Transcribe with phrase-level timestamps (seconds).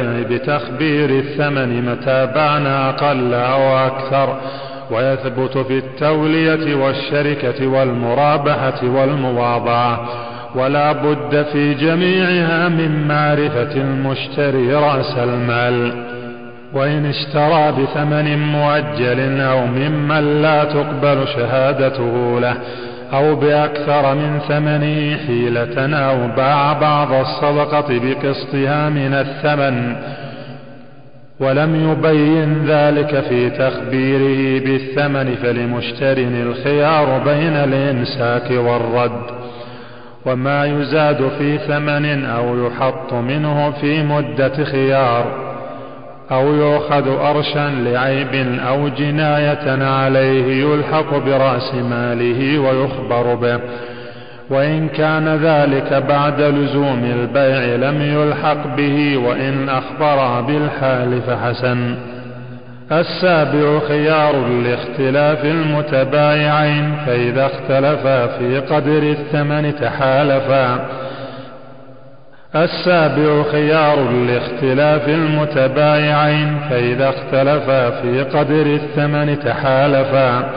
[0.00, 4.36] بتخبير الثمن متى بان أقل أو أكثر
[4.90, 10.08] ويثبت في التولية والشركة والمرابحة والمواضعة
[10.54, 15.92] ولا بد في جميعها من معرفة المشتري رأس المال.
[16.72, 22.56] وإن اشترى بثمن مؤجل أو ممن لا تقبل شهادته له
[23.12, 29.96] أو بأكثر من ثمنه حيلة أو باع بعض الصدقة بقسطها من الثمن
[31.40, 39.22] ولم يبين ذلك في تخبيره بالثمن فلمشتر الخيار بين الإمساك والرد.
[40.26, 45.45] وما يزاد في ثمن أو يحط منه في مدة خيار.
[46.30, 53.60] أو يؤخذ أرشا لعيب أو جناية عليه يلحق برأس ماله ويخبر به.
[54.50, 61.94] وإن كان ذلك بعد لزوم البيع لم يلحق به وإن أخبر بالحال فحسن.
[62.92, 70.86] السابع خيار لاختلاف المتبايعين فإذا اختلفا في قدر الثمن تحالفا.
[72.64, 80.50] السابع خيار لاختلاف المتبايعين فإذا اختلفا في قدر الثمن تحالفا.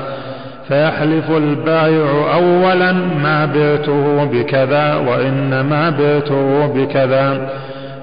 [0.67, 2.91] فيحلف البائع أولا
[3.23, 7.49] ما بعته بكذا وإنما بعته بكذا.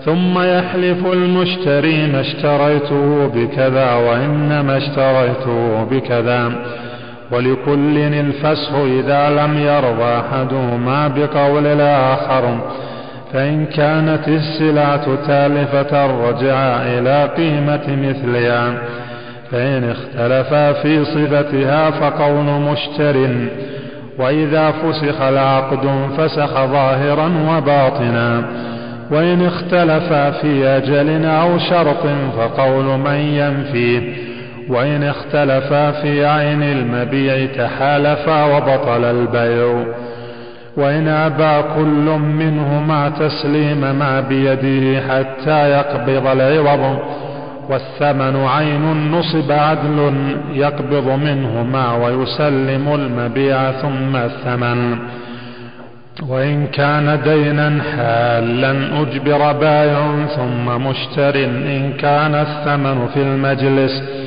[0.05, 6.53] ثم يحلف المشتري ما اشتريته بكذا وإنما اشتريته بكذا.
[7.31, 12.59] ولكل الفسح إذا لم يرضى أحدهما بقول الآخر.
[13.33, 18.73] فإن كانت السلعة تالفة رجعا إلى قيمة مثلها
[19.53, 23.29] فإن اختلفا في صفتها فقول مشتر
[24.19, 28.45] وإذا فسخ العقد انفسخ ظاهرا وباطنا
[29.11, 32.07] وإن اختلفا في أجل أو شرط
[32.39, 34.01] فقول من ينفيه
[34.69, 39.85] وإن اختلفا في عين المبيع تحالفا وبطل البيع.
[40.77, 46.99] وإن أبى كل منهما تسليم ما بيده حتى يقبض العوض
[47.71, 50.13] والثمن عين نصب عدل
[50.53, 54.99] يقبض منهما ويسلم المبيع ثم الثمن.
[56.29, 64.26] وإن كان دينا حالا أجبر بائع ثم مشتر إن كان الثمن في المجلس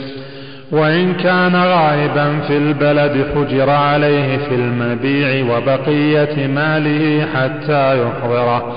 [0.71, 8.75] وإن كان غائبا في البلد حجر عليه في المبيع وبقية ماله حتى يحضره.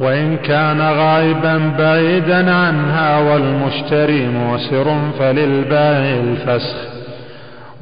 [0.00, 6.76] وإن كان غائبا بعيدا عنها والمشتري موسر فللبائع الفسخ.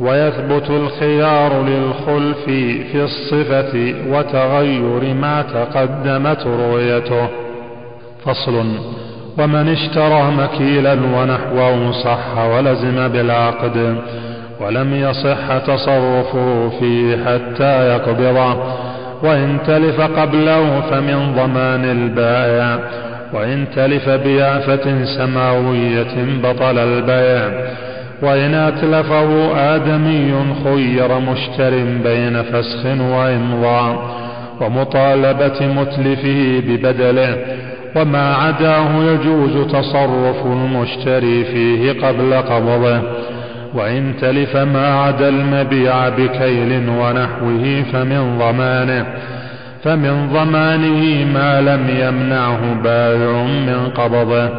[0.00, 2.44] ويثبت الخيار للخلف
[2.92, 7.28] في الصفة وتغير ما تقدمت رؤيته.
[8.24, 8.64] فصل.
[9.38, 13.96] ومن اشترى مكيلا ونحوه صح ولزم بالعقد
[14.60, 18.56] ولم يصح تصرفه فيه حتى يقبضه
[19.22, 22.78] وإن تلف قبله فمن ضمان البائع
[23.32, 27.68] وإن تلف بيافة سماوية بطل البيع.
[28.22, 30.34] وإن أتلفه آدمي
[30.64, 31.70] خير مشتر
[32.04, 34.18] بين فسخ وإمضاء.
[34.60, 37.36] ومطالبة متلفه ببدله.
[37.96, 43.02] وما عداه يجوز تصرف المشتري فيه قبل قبضه.
[43.74, 49.06] وإن تلف ما عدا المبيع بكيل ونحوه فمن ضمانه
[49.84, 54.50] فمن ضمانه ما لم يمنعه بائع من قبضه.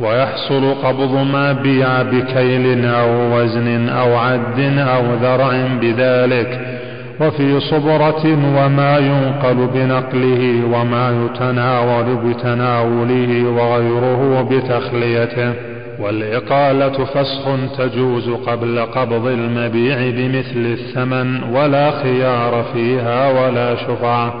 [0.00, 6.79] ويحصل قبض ما بيع بكيل أو وزن أو عد أو ذرع بذلك.
[7.20, 8.26] وفي صبرة
[8.56, 15.52] وما ينقل بنقله وما يتناول بتناوله وغيره بتخليته
[16.00, 17.44] والإقالة فسخ
[17.78, 24.34] تجوز قبل قبض المبيع بمثل الثمن ولا خيار فيها ولا شفعة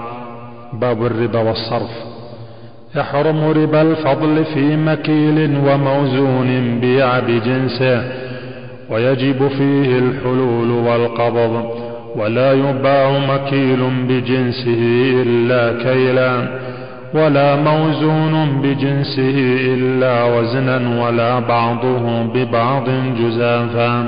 [0.72, 1.90] باب الربا والصرف.
[2.96, 8.04] يحرم ربا الفضل في مكيل وموزون بيع بجنسه
[8.90, 11.89] ويجب فيه الحلول والقبض.
[12.16, 14.82] ولا يباع مكيل بجنسه
[15.22, 16.60] إلا كيلا
[17.14, 19.34] ولا موزون بجنسه
[19.74, 22.84] إلا وزنا ولا بعضه ببعض
[23.20, 24.06] جزافا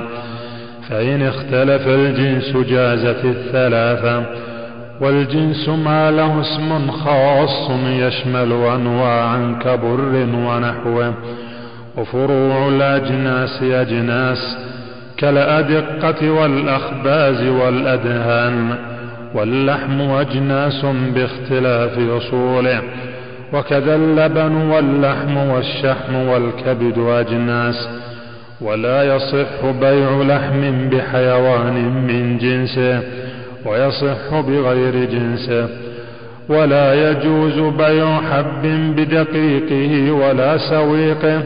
[0.89, 4.23] فإن اختلف الجنس جازت الثلاثة
[5.01, 11.15] والجنس ما له اسم خاص يشمل أنواعا كبر ونحوه
[11.97, 14.57] وفروع الأجناس أجناس
[15.23, 18.75] كالأدقة والأخباز والأدهان
[19.35, 22.81] واللحم أجناس باختلاف أصوله
[23.53, 27.89] وكذا اللبن واللحم والشحم والكبد أجناس
[28.61, 31.75] ولا يصح بيع لحم بحيوان
[32.07, 33.01] من جنسه
[33.67, 35.69] ويصح بغير جنسه
[36.49, 38.63] ولا يجوز بيع حب
[38.97, 41.43] بدقيقه ولا سويقه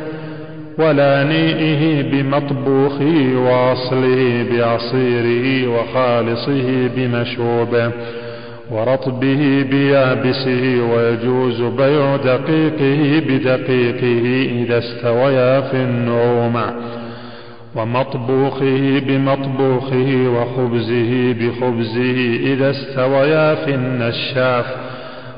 [0.79, 7.91] ولا نيئه بمطبوخه واصله بعصيره وخالصه بمشوبه
[8.71, 16.75] ورطبه بيابسه ويجوز بيع دقيقه بدقيقه إذا استويا في النعومة
[17.77, 24.67] ومطبوخه بمطبوخه وخبزه بخبزه إذا استويا في النشاف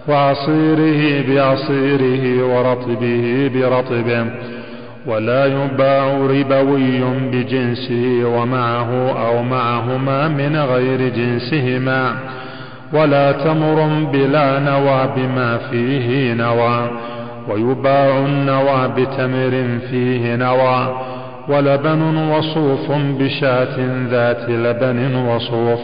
[0.08, 4.26] وعصيره بعصيره ورطبه برطبه
[5.08, 7.00] ولا يباع ربوي
[7.32, 8.90] بجنسه ومعه
[9.26, 12.14] أو معهما من غير جنسهما
[12.93, 16.90] ولا تمر بلا نوى بما فيه نوى
[17.49, 21.00] ويباع النوى بتمر فيه نوى
[21.49, 23.76] ولبن وصوف بشاة
[24.10, 25.81] ذات لبن وصوف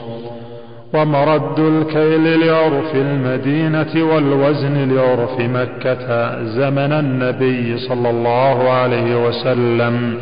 [0.94, 10.19] ومرد الكيل لعرف المدينة والوزن لعرف مكة زمن النبي صلى الله عليه وسلم.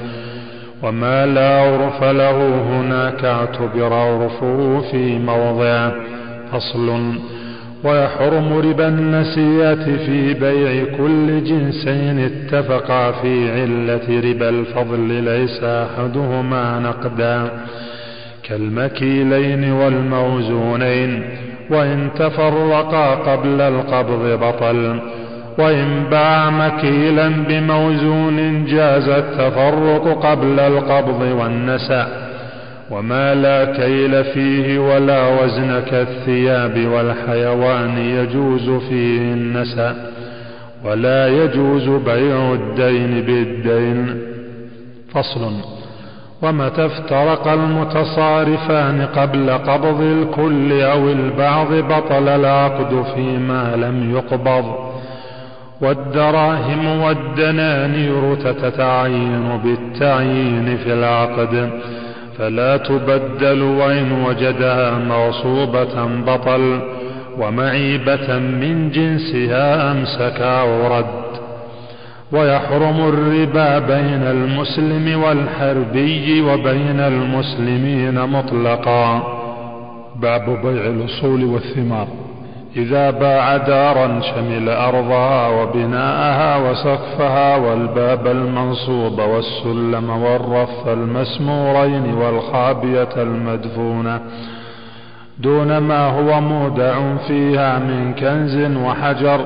[0.82, 5.92] وما لا عرف له هناك اعتبر عرفه في موضعه
[6.52, 7.12] فصل.
[7.84, 17.50] ويحرم ربا النسيئة في بيع كل جنسين اتفقا في علة ربا الفضل ليس أحدهما نقدا.
[18.44, 21.22] كالمكيلين والموزونين
[21.70, 25.00] وإن تفرقا قبل القبض بطل
[25.58, 32.32] وإن باع مكيلا بموزون جاز التفرق قبل القبض والنسأ
[32.90, 39.96] وما لا كيل فيه ولا وزن كالثياب والحيوان يجوز فيه النسأ
[40.84, 44.22] ولا يجوز بيع الدين بالدين.
[45.14, 45.81] فصل.
[46.42, 54.92] ومتى افترق المتصارفان قبل قبض الكل أو البعض بطل العقد فيما لم يقبض.
[55.80, 61.70] والدراهم والدنانير تتعين بالتعيين في العقد
[62.38, 66.80] فلا تبدل وإن وجدها مغصوبة بطل
[67.38, 71.21] ومعيبة من جنسها أمسك أو رد
[72.32, 79.22] ويحرم الربا بين المسلم والحربي وبين المسلمين مطلقا.
[80.16, 82.06] باب بيع الأصول والثمار.
[82.76, 94.20] إذا باع دارا شمل أرضها وبناءها وسقفها والباب المنصوب والسلم والرف المسمورين والخابية المدفونة.
[95.38, 99.40] دون ما هو مودع فيها من كنز وحجر.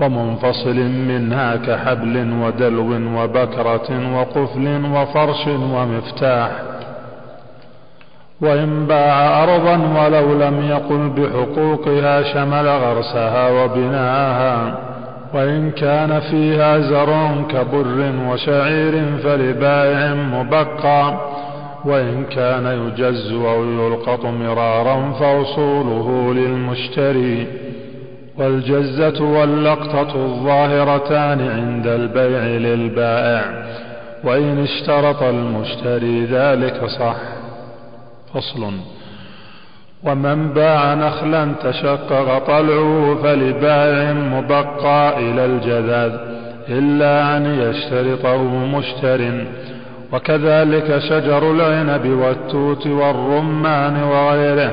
[0.00, 0.76] ومنفصل
[1.08, 6.50] منها كحبل ودلو وبكرة وقفل وفرش ومفتاح.
[8.40, 14.78] وإن باع أرضا ولو لم يقل بحقوقها شمل غرسها وبناءها
[15.34, 21.20] وإن كان فيها زرع كبر وشعير فلبائع مبقى.
[21.84, 27.46] وإن كان يجز أو يلقط مرارا فأصوله للمشتري.
[28.40, 33.42] والجزة واللقطة الظاهرتان عند البيع للبائع
[34.24, 37.16] وإن اشترط المشتري ذلك صح.
[38.34, 38.72] فصل.
[40.04, 46.12] ومن باع نخلا تشقق طلعه فلبائع مبقى إلى الجذاذ
[46.68, 49.20] إلا أن يشترطه مشتر.
[50.12, 54.72] وكذلك شجر العنب والتوت والرمان وغيره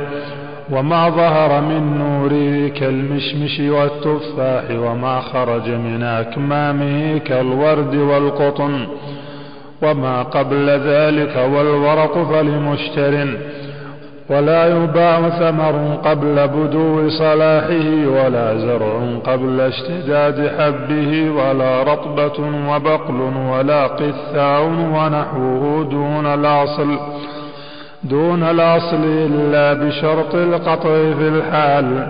[0.72, 8.88] وما ظهر من نوره كالمشمش والتفاح وما خرج من أكمامه كالورد والقطن
[9.82, 13.28] وما قبل ذلك والورق فلمشتر
[14.30, 23.22] ولا يباع ثمر قبل بدو صلاحه ولا زرع قبل اشتداد حبه ولا رطبة وبقل
[23.52, 27.00] ولا قثاء ونحوه دون الأصل
[28.10, 32.08] دون الأصل إلا بشرط القطع في الحال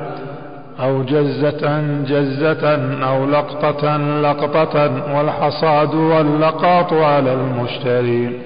[0.79, 8.39] أو جزة جزة أو لقطة لقطة والحصاد واللقاط على المشتري.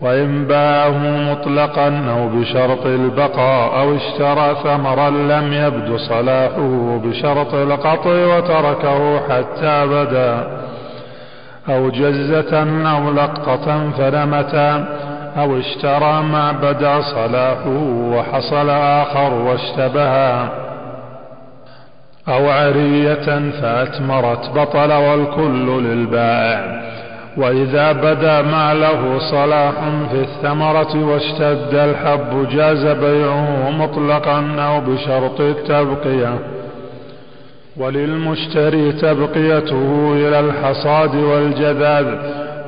[0.00, 9.20] وإن باعه مطلقا أو بشرط البقاء أو اشترى ثمرا لم يبد صلاحه بشرط القطع وتركه
[9.28, 10.46] حتى بدا
[11.68, 14.86] أو جزة أو لقطة فنمتا.
[15.36, 17.78] أو اشترى ما بدا صلاحه
[18.12, 20.48] وحصل آخر واشتبها.
[22.28, 26.82] أو عرية فأتمرت بطل والكل للبائع.
[27.36, 29.74] وإذا بدا ما له صلاح
[30.10, 36.38] في الثمرة واشتد الحب جاز بيعه مطلقا أو بشرط التبقية.
[37.76, 42.06] وللمشتري تبقيته إلى الحصاد والجذاذ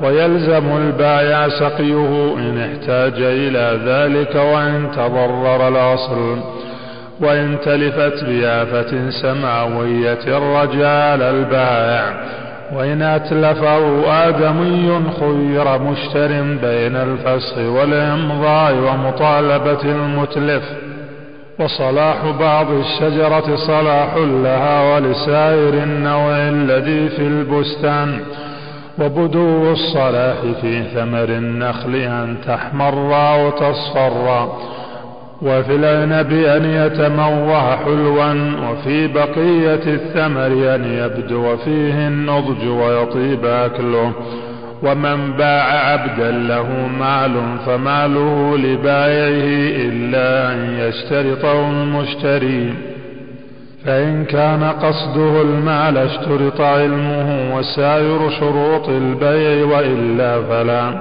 [0.03, 6.39] ويلزم البائع سقيه إن احتاج إلى ذلك وإن تضرر الأصل
[7.21, 12.13] وإن تلفت بآفة سماوية رجال البائع
[12.75, 20.63] وإن أتلفه آدمي خير مشتر بين الفسخ والإمضاء ومطالبة المتلف
[21.59, 28.19] وصلاح بعض الشجرة صلاح لها ولسائر النوع الذي في البستان
[28.99, 34.49] وبدو الصلاح في ثمر النخل أن تحمر أو تصفر
[35.41, 38.33] وفي العنب أن يتموه حلوا
[38.69, 44.13] وفي بقية الثمر أن يبدو فيه النضج ويطيب أكله.
[44.83, 52.73] ومن باع عبدا له مال فماله لبائعه إلا أن يشترطه المشتري
[53.85, 60.93] فإن كان قصده المال اشترط علمه وسائر شروط البيع وإلا فلا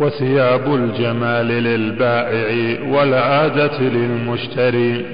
[0.00, 5.04] وثياب الجمال للبائع والعادة للمشتري.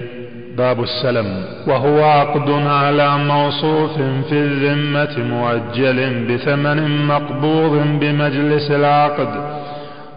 [0.58, 1.26] باب السلم.
[1.66, 3.92] وهو عقد على موصوف
[4.28, 9.51] في الذمة مؤجل بثمن مقبوض بمجلس العقد.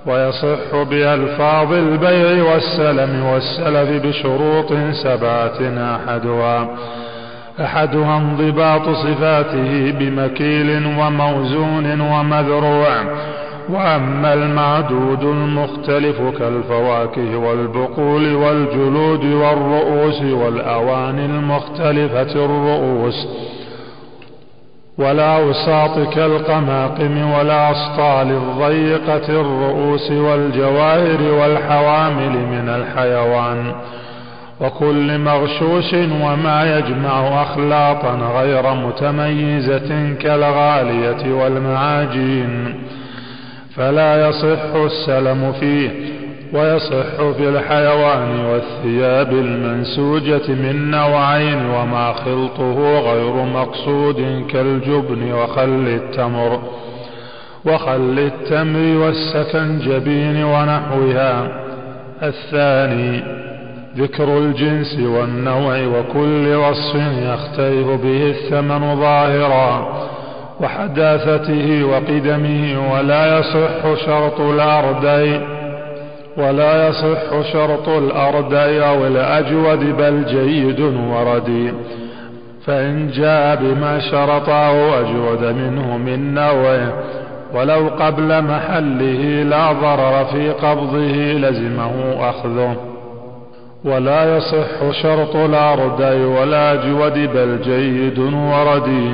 [0.07, 5.59] ويصح بألفاظ البيع والسلم والسلف بشروط سبعة
[5.95, 6.67] أحدها.
[7.61, 13.03] أحدها انضباط صفاته بمكيل وموزون ومذروع.
[13.69, 23.27] وأما المعدود المختلف كالفواكه والبقول والجلود والرؤوس والأواني المختلفة الرؤوس.
[24.97, 33.75] والأوساط كالقماقم والأسطال الضيقة الرؤوس والجواهر والحوامل من الحيوان.
[34.61, 42.75] وكل مغشوش وما يجمع أخلاطا غير متميزة كالغالية والمعاجين.
[43.75, 46.14] فلا يصح السلم فيه
[46.53, 56.59] ويصح في الحيوان والثياب المنسوجة من نوعين وما خلطه غير مقصود كالجبن وخل التمر
[57.65, 61.61] وخل التمر والسكنجبين ونحوها.
[62.23, 63.23] الثاني
[63.97, 69.87] ذكر الجنس والنوع وكل وصف يختلف به الثمن ظاهرا
[70.61, 75.54] وحداثته وقدمه ولا يصح شرط الأردي
[76.37, 81.73] ولا يصح شرط الأردي أو الأجود بل جيد وردي
[82.65, 86.93] فإن جاء بما شرطه أجود منه من نوعه
[87.53, 91.91] ولو قبل محله لا ضرر في قبضه لزمه
[92.29, 92.75] أخذه
[93.85, 99.11] ولا يصح شرط الأردي ولا أجود بل جيد وردي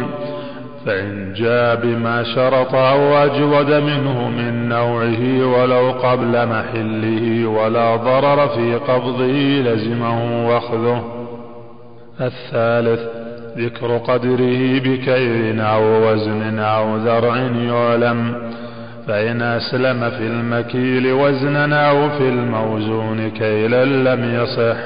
[0.86, 8.76] فإن جاء بما شرط أو أجود منه من نوعه ولو قبل محله ولا ضرر في
[8.76, 11.04] قبضه لزمه وأخذه.
[12.22, 13.00] الثالث
[13.58, 18.52] ذكر قدره بكيل أو وزن أو ذرع يعلم
[19.08, 24.78] فإن أسلم في المكيل وزنا أو في الموزون كيلا لم يصح.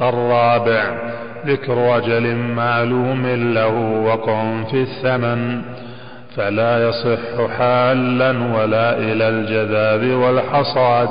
[0.00, 1.12] الرابع
[1.46, 5.62] ذكر أجل معلوم له وقع في الثمن
[6.36, 11.08] فلا يصح حالا ولا إلى الجذاذ والحصاد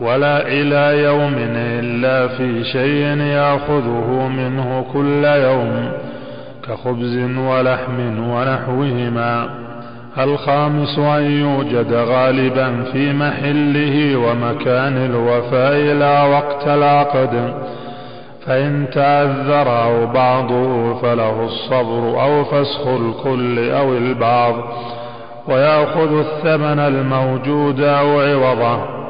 [0.00, 5.92] ولا إلى يوم إلا في شيء يأخذه منه كل يوم
[6.68, 9.48] كخبز ولحم ونحوهما.
[10.18, 17.54] الخامس أن يوجد غالبا في محله ومكان الوفاء لا وقت العقد.
[18.46, 24.54] فإن تعذر أو بعضه فله الصبر أو فسخ الكل أو البعض
[25.48, 29.00] ويأخذ الثمن الموجود أو عوضه.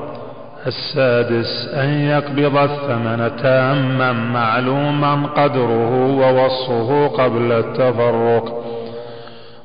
[0.67, 8.65] السادس أن يقبض الثمن تاما معلوما قدره ووصفه قبل التفرق.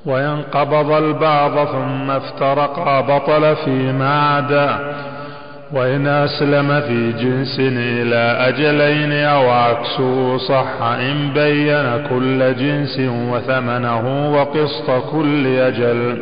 [0.06, 4.96] وإن قبض البعض ثم افترقا بطل فيما عدا.
[5.74, 14.92] وإن أسلم في جنس إلى أجلين أو عكسه صح إن بين كل جنس وثمنه وقسط
[15.12, 16.18] كل أجل.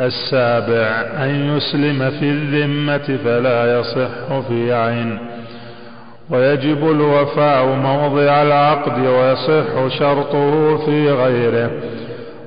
[0.00, 5.18] السابع أن يسلم في الذمة فلا يصح في عين.
[6.30, 11.70] ويجب الوفاء موضع العقد ويصح شرطه في غيره.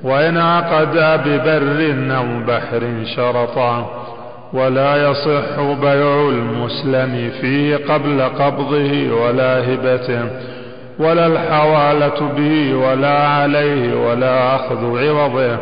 [0.02, 2.82] وإن عقدا ببر أو بحر
[3.16, 4.05] شرطا.
[4.52, 10.22] ولا يصح بيع المسلم فيه قبل قبضه ولا هبته
[10.98, 15.58] ولا الحوالة به ولا عليه ولا أخذ عوضه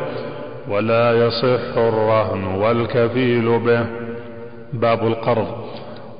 [0.68, 3.86] ولا يصح الرهن والكفيل به.
[4.72, 5.46] باب القرض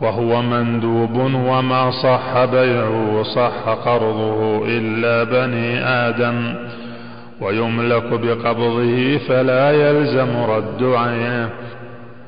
[0.01, 6.55] وهو مندوب وما صح بيعه صح قرضه إلا بني آدم.
[7.41, 11.51] ويملك بقبضه فلا يلزم رد عينه.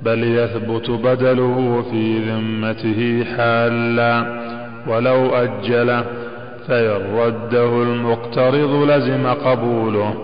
[0.07, 4.27] بل يثبت بدله في ذمته حالا
[4.89, 6.05] ولو أجله
[6.69, 10.15] فإن رده المقترض لزم قبوله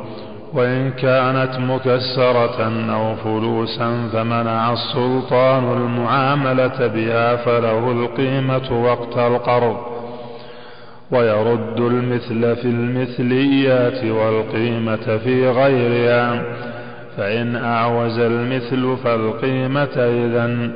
[0.54, 9.76] وإن كانت مكسرة أو فلوسا فمنع السلطان المعاملة بها فله القيمة وقت القرض
[11.10, 16.42] ويرد المثل في المثليات والقيمة في غيرها
[17.16, 20.70] فإن أعوز المثل فالقيمة إذا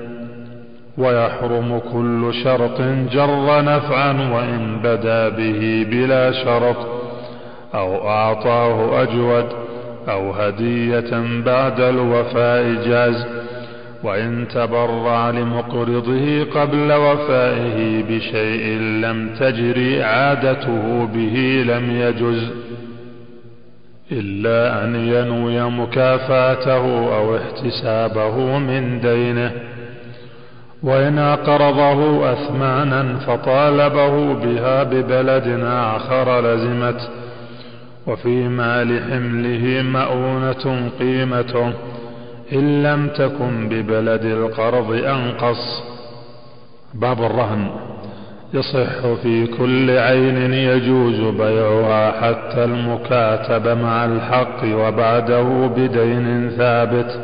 [0.98, 2.80] ويحرم كل شرط
[3.12, 6.76] جر نفعا وإن بدا به بلا شرط
[7.74, 9.44] أو أعطاه أجود
[10.08, 13.26] أو هدية بعد الوفاء جاز
[14.04, 22.50] وإن تبرع لمقرضه قبل وفائه بشيء لم تجري عادته به لم يجز
[24.12, 29.52] إلا أن ينوي مكافاته أو احتسابه من دينه.
[30.82, 37.10] وإن أقرضه أثمانا فطالبه بها ببلد آخر لزمت
[38.06, 41.72] وفي مال حمله مؤونة قيمته
[42.52, 45.82] إن لم تكن ببلد القرض أنقص.
[46.94, 47.70] باب الرهن.
[48.56, 57.20] يصح في كل عين يجوز بيعها حتى المكاتب مع الحق وبعده بدين ثابت.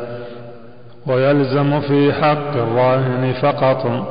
[1.07, 4.07] ويلزم في حق الراهن فقط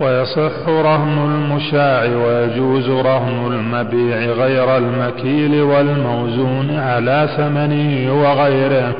[0.00, 8.94] ويصح رهن المشاع ويجوز رهن المبيع غير المكيل والموزون على ثمنه وغيره.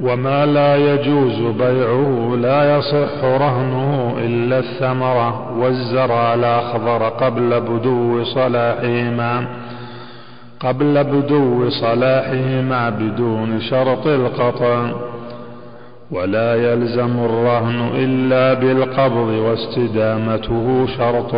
[0.00, 9.46] وما لا يجوز بيعه لا يصح رهنه إلا الثمرة والزرع الأخضر قبل بدو صلاحهما
[10.60, 14.90] قبل بدو صلاحهما بدون شرط القطع.
[16.10, 21.34] ولا يلزم الرهن إلا بالقبض واستدامته شرط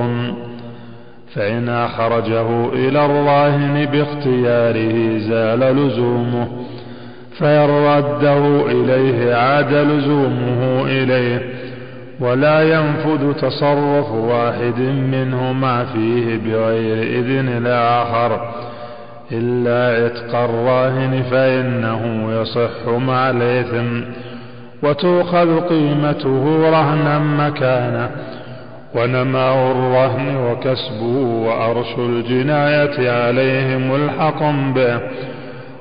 [1.34, 6.48] فإن أخرجه إلى الراهن باختياره زال لزومه.
[7.38, 11.42] فإن رده إليه عاد لزومه إليه
[12.20, 14.78] ولا ينفذ تصرف واحد
[15.12, 18.40] منهما فيه بغير إذن الآخر
[19.32, 24.00] إلا عتق الراهن فإنه يصح مع الإثم
[24.82, 28.10] وتؤخذ قيمته رهنا مكانه
[28.94, 34.42] ونماء الرهن وكسبه وأرش الجناية عليه ملحق
[34.74, 35.00] به.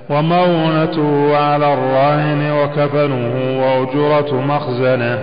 [0.09, 5.19] ومؤونته على الراهن وكفنه وأجرة مخزنه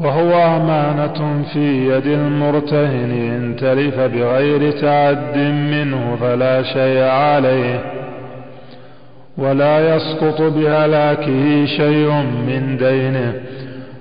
[0.00, 5.38] وهو أمانة في يد المرتهن إن تلف بغير تعد
[5.72, 7.80] منه فلا شيء عليه
[9.38, 12.10] ولا يسقط بهلاكه شيء
[12.46, 13.32] من دينه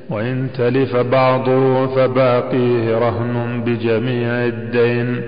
[0.10, 5.22] وإن تلف بعضه فباقيه رهن بجميع الدين.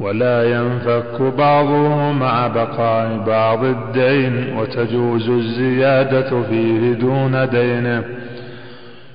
[0.00, 8.04] ولا ينفك بعضه مع بقاء بعض الدين وتجوز الزيادة فيه دون دينه.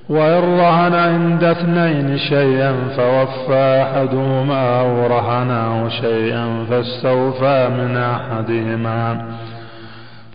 [0.09, 9.25] وإن رهن عند اثنين شيئا فوفى أحدهما أو رهنه شيئا فاستوفى من أحدهما.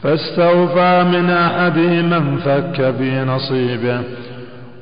[0.02, 4.00] فاستوفى من أحدهما انفك في نصيبه.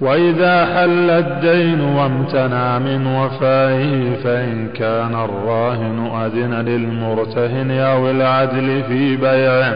[0.03, 9.75] وإذا حل الدين وامتنع من وفائه فإن كان الراهن أذن للمرتهن أو العدل في بيعه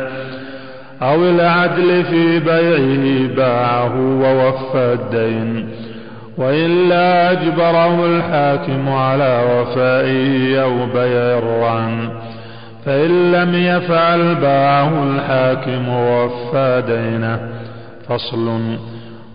[1.03, 5.69] أو العدل في بيعه باعه ووفى الدين
[6.39, 12.09] وإلا أجبره الحاكم على وفائه أو بيع الرهن
[12.87, 17.41] فإن لم يفعل باعه الحاكم ووفى دينه
[18.09, 18.77] فصل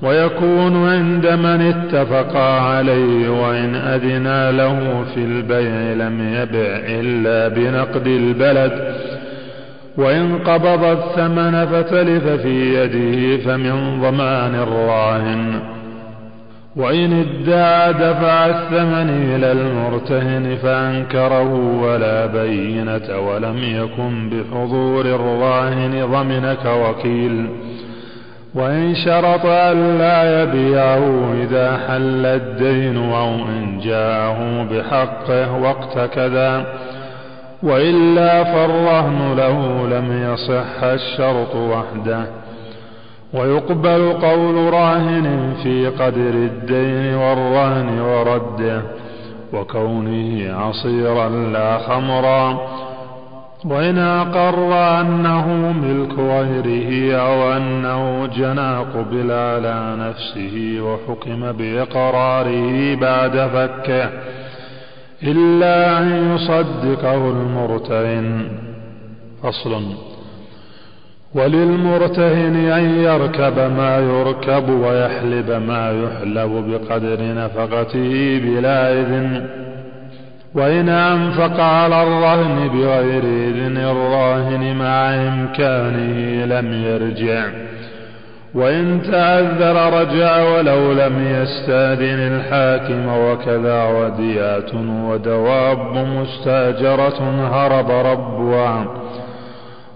[0.03, 8.95] ويكون عند من اتفقا عليه وإن أذنا له في البيع لم يبع إلا بنقد البلد.
[9.97, 15.59] وإن قبض الثمن فتلف في يده فمن ضمان الراهن.
[16.75, 27.47] وإن ادعى دفع الثمن إلى المرتهن فأنكره ولا بينة ولم يكن بحضور الراهن ضمنك وكيل.
[28.55, 36.65] وإن شرط أن لا يبيعه إذا حل الدين أو إن جاءه بحقه وقت كذا
[37.63, 42.25] وإلا فالرهن له لم يصح الشرط وحده.
[43.33, 48.81] ويقبل قول راهن في قدر الدين والرهن ورده.
[49.53, 52.67] وكونه عصيرا لا خمرا
[53.65, 64.09] وإن أقر أنه ملك غيره أو أنه جنى قبل على نفسه وحكم بإقراره بعد فكه
[65.23, 68.47] إلا أن يصدقه المرتهن.
[69.43, 69.81] فصل.
[71.35, 79.47] وللمرتهن أن يركب ما يركب ويحلب ما يحلب بقدر نفقته بلا إذن.
[80.55, 87.45] وإن أنفق على الرهن بغير إذن الراهن مع إمكانه لم يرجع.
[88.53, 94.73] وإن تعذر رجع ولو لم يستأذن الحاكم وكذا وديات
[95.09, 98.85] ودواب مستأجرة هرب ربها.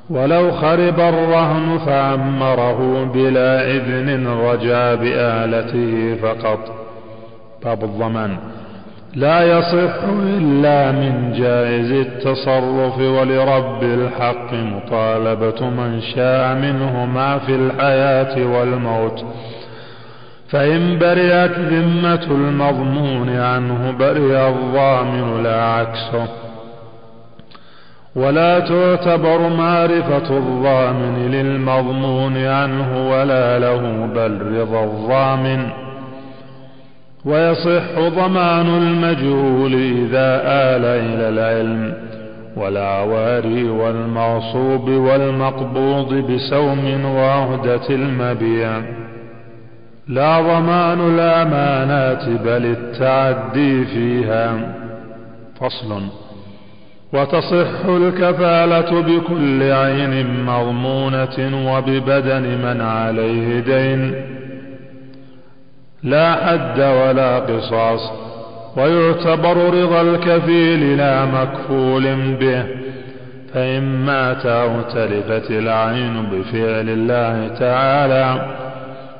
[0.10, 6.60] ولو خرب الرهن فعمره بلا إذن رجع بآلته فقط.
[7.63, 8.38] باب الضمان
[9.15, 9.95] لا يصح
[10.38, 19.25] إلا من جائز التصرف ولرب الحق مطالبة من شاء منه ما في الحياة والموت.
[20.49, 26.28] فإن برئت ذمة المضمون عنه برئ الضامن لا عكسه
[28.15, 35.85] ولا تعتبر معرفة الضامن للمضمون عنه ولا له بل رضا الضامن.
[37.25, 41.93] ويصح ضمان المجهول إذا آل إلى العلم
[42.55, 48.81] والعواري والمغصوب والمقبوض بسوم وعهدة المبيع.
[50.07, 54.75] لا ضمان الأمانات بل التعدي فيها.
[55.61, 56.01] فصل
[57.13, 64.15] وتصح الكفالة بكل عين مضمونة وببدن من عليه دين.
[66.06, 68.12] لا حد ولا قصاص
[68.78, 72.65] ويعتبر رضا الكفيل لا مكفول به.
[73.54, 78.56] فإن مات أو تلفت العين بفعل الله تعالى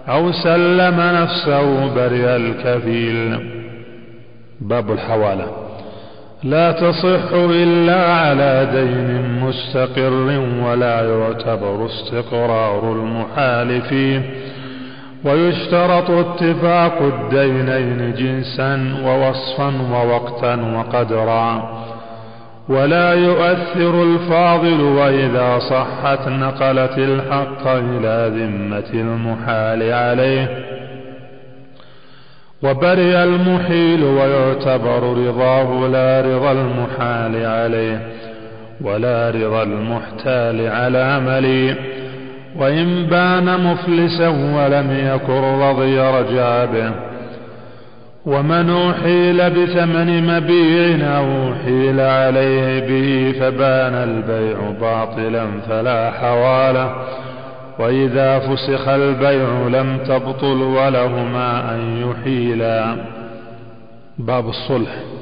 [0.08, 3.40] أو سلم نفسه برئ الكفيل.
[4.62, 5.48] باب الحوالة.
[6.44, 14.22] لا تصح إلا على دين مستقر ولا يعتبر استقرار المحال فيه
[15.26, 21.76] ويشترط اتفاق الدينين جنسا ووصفا ووقتا وقدرا.
[22.70, 30.66] ولا يؤثر الفاضل وإذا صحت نقلت الحق إلى ذمة المحال عليه.
[32.64, 38.00] وبرئ المحيل ويعتبر رضاه لا رضا المحال عليه
[38.82, 41.76] ولا رضا المحتال على مليء
[42.60, 46.92] وإن بان مفلسا ولم يكن رضي رجع به
[48.26, 56.96] ومن أحيل بثمن مبيع أو أحيل عليه به فبان البيع باطلا فلا حواله
[57.80, 62.96] وإذا فسخ البيع لم تبطل ولهما أن يحيلا.
[64.18, 65.15] باب الصلح.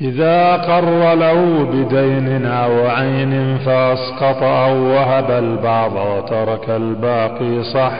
[0.00, 7.92] إذا قر له بدين أو عين فأسقط أو وهب البعض وترك الباقي صح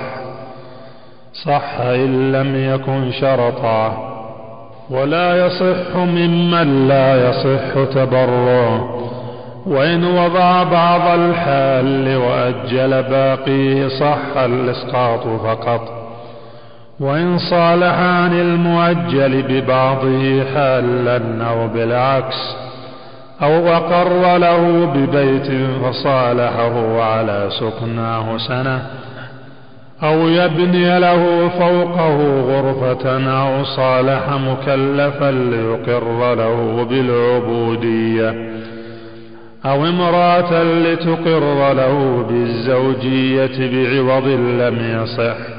[1.45, 4.09] صح إن لم يكن شرطا.
[4.91, 8.99] ولا يصح ممن لا يصح تبرعه
[9.67, 15.98] وإن وضع بعض الحال وأجل باقيه صح الإسقاط فقط.
[17.01, 22.37] وإن صالح عن المؤجل ببعضه حالا أو بالعكس
[23.43, 25.47] أو أقر له ببيت
[25.83, 28.83] فصالحه على سكناه سنة
[30.03, 38.35] أو يبني له فوقه غرفة أو صالح مكلفا ليقر له بالعبودية
[39.67, 45.58] أو امرأة لتقر له بالزوجية بعوض لم يصح.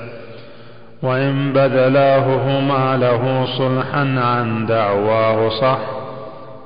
[1.03, 5.79] وإن بذلاه هما له صلحا عن دعواه صح.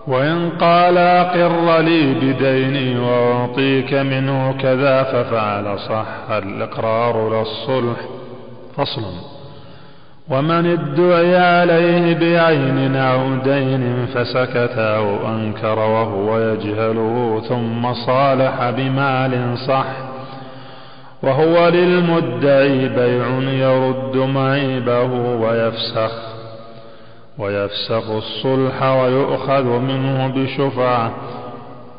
[0.08, 6.06] وإن قال أقر لي بديني وأعطيك منه كذا ففعل صح.
[6.32, 7.98] الإقرار للصلح
[8.78, 9.04] فصل.
[10.30, 19.86] ومن ادعي عليه بعين أو دين فسكت أو أنكر وهو يجهله ثم صالح بمال صح.
[21.24, 23.28] وهو للمدعي بيع
[23.68, 25.04] يرد معيبه
[25.42, 26.12] ويفسخ
[27.38, 31.12] ويفسخ الصلح ويؤخذ منه بشفعة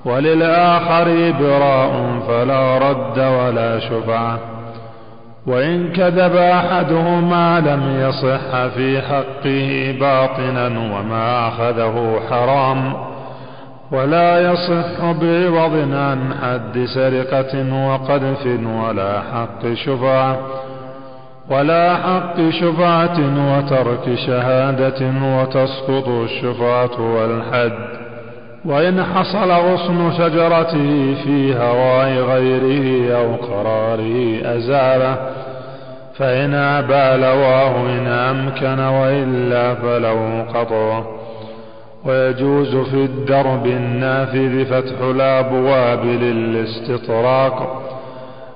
[0.05, 4.39] وللآخر إبراء فلا رد ولا شفعة
[5.47, 12.95] وإن كذب أحدهما لم يصح في حقه باطنا وما أخذه حرام.
[13.93, 18.47] ولا يصح بعوض عن حد سرقة وقذف
[18.87, 20.39] ولا حق شفعة
[21.51, 23.19] ولا حق شفعة
[23.57, 28.05] وترك شهادة وتسقط الشفعة والحد.
[28.65, 35.17] وإن حصل غصن شجرته في هواء غيره أو قراره أزاله
[36.19, 41.24] فإن أبى لواه إن أمكن وإلا فله قطعه
[42.05, 47.81] ويجوز في الدرب النافذ فتح الأبواب للاستطراق.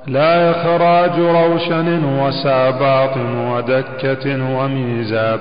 [0.06, 3.16] لا إخراج روشن وساباط
[3.52, 5.40] ودكة وميزاب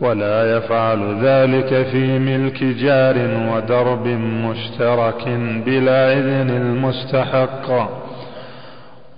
[0.00, 3.16] ولا يفعل ذلك في ملك جار
[3.52, 4.06] ودرب
[4.46, 5.28] مشترك
[5.66, 8.01] بلا إذن المستحق.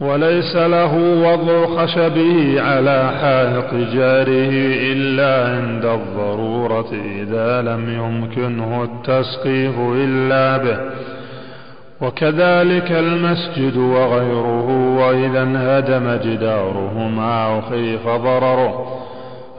[0.00, 4.50] وليس له وضع خشبه على حائط جاره
[4.92, 10.78] إلا عند الضرورة إذا لم يمكنه التسقيف إلا به.
[12.00, 19.00] وكذلك المسجد وغيره وإذا انهدم جداره ما أخيف ضرره.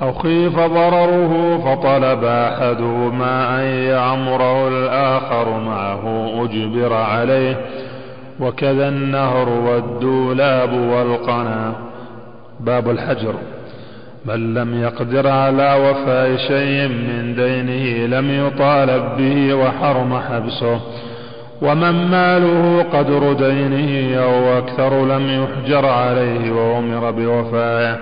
[0.01, 7.57] أو خيف ضرره فطلب أحدهما أن يعمره الآخر معه أجبر عليه.
[8.39, 11.73] وكذا النهر والدولاب والقنا.
[12.59, 13.33] باب الحجر.
[14.25, 20.79] من لم يقدر على وفاء شيء من دينه لم يطالب به وحرم حبسه.
[21.61, 27.97] ومن ماله قدر دينه أو أكثر لم يحجر عليه وأمر بوفائه.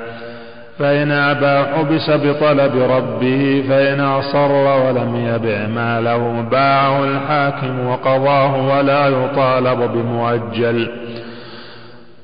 [0.80, 9.92] فإن أبى حبس بطلب ربه فإن أصر ولم يبع ماله باعه الحاكم وقضاه ولا يطالب
[9.94, 10.92] بمؤجل.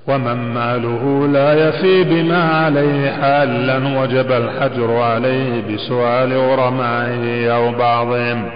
[0.07, 8.49] ومن ماله لا يفي بما عليه حالا وجب الحجر عليه بسؤال غرمائه أو بعضهم.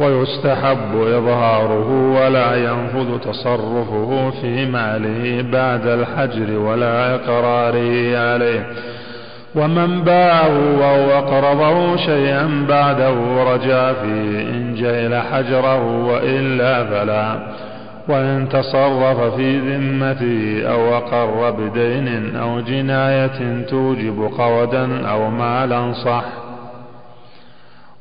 [0.00, 8.66] ويستحب إظهاره ولا ينفذ تصرفه في ماله بعد الحجر ولا إقراره عليه.
[9.54, 13.14] ومن باعه أو أقرضه شيئا بعده
[13.52, 17.38] رجع فيه إن جهل حجره وإلا فلا.
[18.08, 26.49] وإن تصرف في ذمته أو أقر بدين أو جناية توجب قودا أو مالا صح.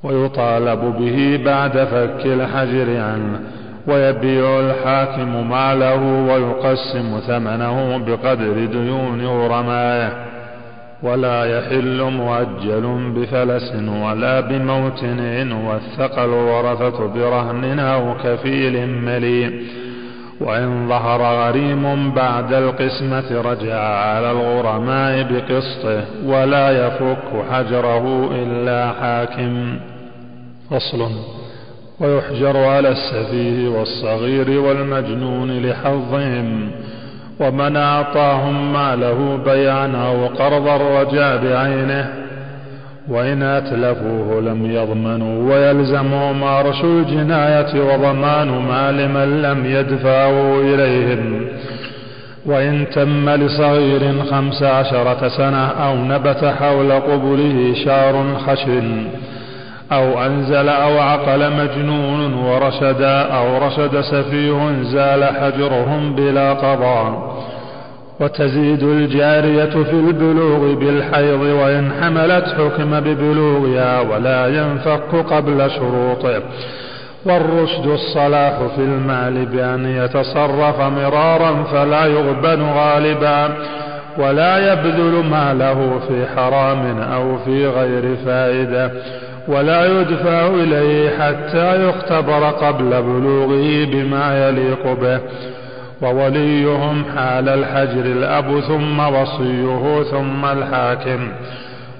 [0.03, 3.39] ويطالب به بعد فك الحجر عنه
[3.87, 10.11] ويبيع الحاكم ماله ويقسم ثمنه بقدر ديون غرمائه
[11.03, 19.61] ولا يحل مؤجل بفلس ولا بموت إن وثق الورثة برهن أو كفيل مليء
[20.41, 29.79] وإن ظهر غريم بعد القسمة رجع على الغرماء بقسطه ولا يفك حجره إلا حاكم.
[30.71, 31.09] فصل.
[31.99, 36.71] ويحجر على السفيه والصغير والمجنون لحظهم
[37.39, 42.18] ومن أعطاهم ماله بيعا أو قرضا رجع بعينه
[43.09, 51.47] وإن أتلفوه لم يضمنوا ويلزمهم أرش الجناية وضمان مال من لم يدفعوا إليهم.
[52.45, 59.03] وإن تم لصغير خمس عشرة سنة أو نبت حول قبله شار خشن
[59.91, 67.39] أو أنزل أو عقل مجنون ورشدا أو رشد سفيه زال حجرهم بلا قضاء.
[68.19, 76.41] وتزيد الجارية في البلوغ بالحيض وإن حملت حكم ببلوغها ولا ينفك قبل شروطه.
[77.25, 83.49] والرشد الصلاح في المال بأن يتصرف مرارا فلا يغبن غالبا
[84.17, 88.91] ولا يبذل ماله في حرام أو في غير فائدة
[89.47, 95.19] ولا يدفع إليه حتى يختبر قبل بلوغه بما يليق به.
[96.01, 101.27] ووليهم حال الحجر الأب ثم وصيه ثم الحاكم.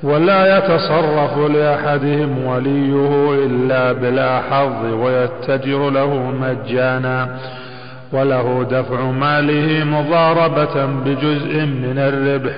[0.04, 7.30] ولا يتصرف لأحدهم وليه إلا بلا حظ ويتجر له مجانا.
[8.14, 12.54] وله دفع ماله مضاربة بجزء من الربح.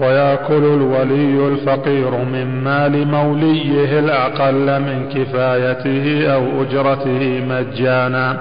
[0.00, 8.36] ويأكل الولي الفقير من مال موليه الأقل من كفايته أو أجرته مجانا.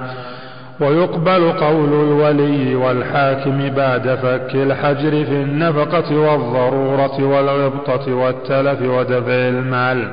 [0.80, 10.08] ويقبل قول الولي والحاكم بعد فك الحجر في النفقة والضرورة والغبطة والتلف ودفع المال.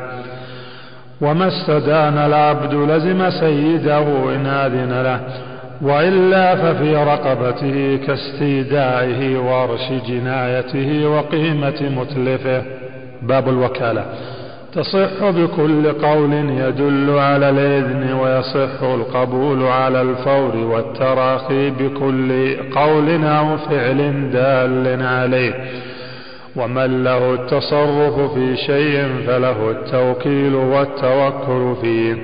[1.21, 5.21] وما استدان العبد لزم سيده إن أذن له
[5.83, 12.63] وإلا ففي رقبته كاستيداعه وارش جنايته وقيمة متلفه.
[13.23, 14.05] باب الوكالة.
[14.75, 24.31] تصح بكل قول يدل على الإذن ويصح القبول على الفور والتراخي بكل قول أو فعل
[24.33, 25.55] دال عليه.
[26.57, 32.17] ومن له التصرف في شيء فله التوكيل والتوكل فيه.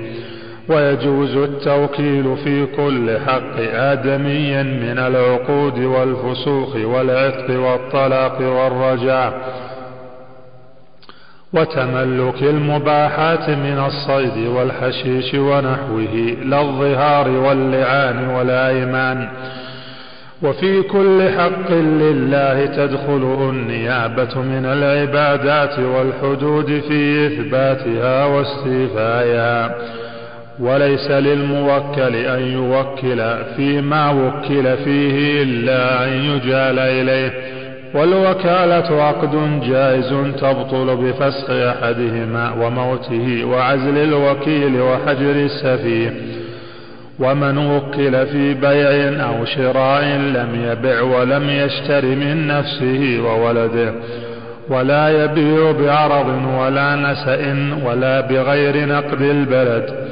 [0.69, 9.58] ويجوز التوكيل في كل حق آدمي من العقود والفسوق والعتق والطلاق والرجاء.
[11.53, 19.27] وتملك المباحات من الصيد والحشيش ونحوه لا الظهار واللعان والأيمان
[20.41, 29.75] وفي كل حق لله تدخله النيابة من العبادات والحدود في إثباتها واستيفائها
[30.59, 37.58] وليس للموكل أن يوكل فيما وكل فيه إلا أن يجال إليه.
[37.93, 46.13] والوكالة عقد جائز تبطل بفسخ أحدهما وموته وعزل الوكيل وحجر السفيه.
[47.19, 53.93] ومن وكل في بيع أو شراء لم يبع ولم يشتر من نفسه وولده.
[54.69, 56.27] ولا يبيع بعرض
[56.59, 60.09] ولا نسأ ولا بغير نقد البلد.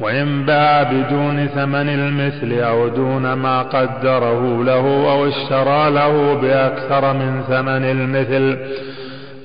[0.00, 7.42] وإن باع بدون ثمن المثل أو دون ما قدره له أو اشترى له بأكثر من
[7.48, 8.58] ثمن المثل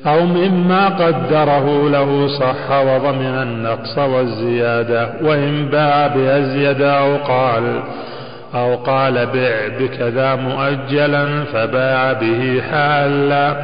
[0.06, 7.80] أو مما قدره له صح وضمن النقص والزيادة وإن باع بأزيد أو قال
[8.56, 13.56] أو قال بع بكذا مؤجلا فباع به حالا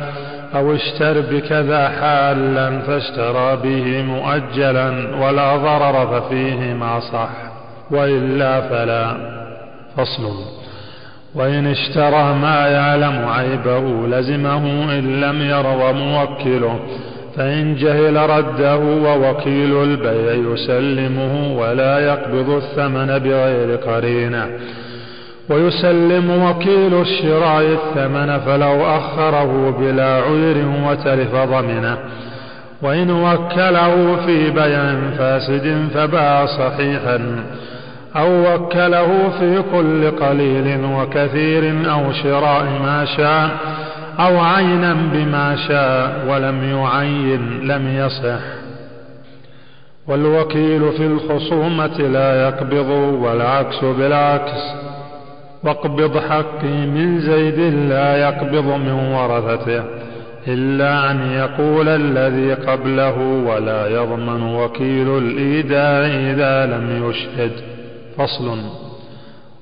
[0.56, 7.30] أو اشتر بكذا حالا فاشترى به مؤجلا ولا ضرر ففيه ما صح
[7.92, 9.18] وإلا فلا.
[9.98, 10.32] فصل.
[11.36, 16.80] وإن اشترى ما يعلم عيبه لزمه إن لم يرض موكله
[17.36, 24.50] فإن جهل رده ووكيل البيع يسلمه ولا يقبض الثمن بغير قرينة.
[25.50, 31.98] ويسلم وكيل الشراء الثمن فلو أخره بلا عذر وتلف ضمنه.
[32.82, 37.44] وإن وكله في بيع فاسد فباع صحيحا.
[38.16, 43.50] أو وكله في كل قليل وكثير أو شراء ما شاء
[44.20, 48.40] أو عينا بما شاء ولم يعين لم يصح.
[50.08, 52.90] والوكيل في الخصومة لا يقبض
[53.22, 54.89] والعكس بالعكس.
[55.64, 59.84] واقبض حقي من زيد لا يقبض من ورثته
[60.48, 63.18] إلا أن يقول الذي قبله
[63.48, 67.52] ولا يضمن وكيل الإيداع إذا لم يشهد.
[68.18, 68.60] فصل.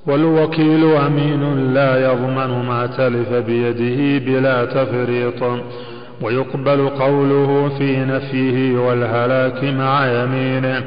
[0.06, 5.42] والوكيل أمين لا يضمن ما تلف بيده بلا تفريط
[6.22, 10.84] ويقبل قوله في نفيه والهلاك مع يمينه.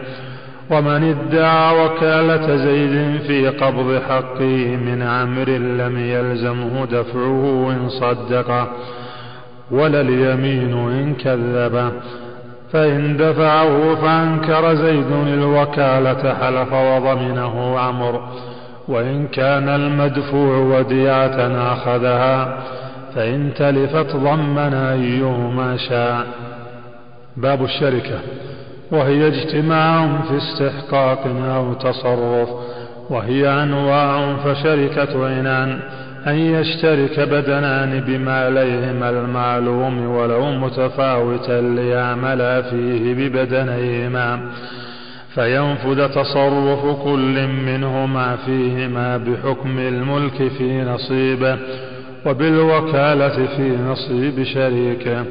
[0.72, 8.68] ومن ادعى وكالة زيد في قبض حقه من عمر لم يلزمه دفعه إن صدقه
[9.72, 11.92] ولا اليمين إن كذبه
[12.74, 18.22] فإن دفعه فأنكر زيد الوكالة حلف وضمنه عمر
[18.88, 21.38] وإن كان المدفوع وديعة
[21.74, 22.58] أخذها
[23.16, 26.28] فإن تلفت ضمن أيهما شاء.
[27.38, 28.20] باب الشركة.
[28.92, 32.50] وهي اجتماع في استحقاق أو تصرف
[33.10, 35.80] وهي أنواع فشركة عنان
[36.28, 44.40] أن يشترك بدنان بماليهما المعلوم ولو متفاوتا ليعملا فيه ببدنيهما
[45.36, 51.58] فينفذ تصرف كل منهما فيهما بحكم الملك في نصيبه
[52.26, 55.26] وبالوكالة في نصيب شريكه.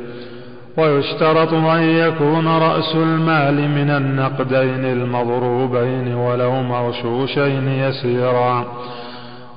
[0.76, 8.66] ويشترط أن يكون رأس المال من النقدين المضروبين ولو مرشوشين يسيرا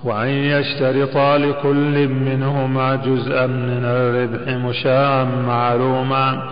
[0.03, 6.49] وأن يشترطا لكل منهما جزءا من الربح مشاء معلوما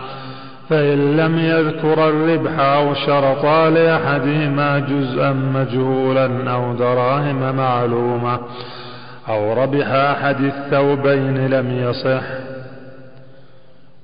[0.70, 8.38] فإن لم يذكر الربح أو شرطا لأحدهما جزءا مجهولا أو دراهم معلومة
[9.28, 12.51] أو ربح أحد الثوبين لم يصح.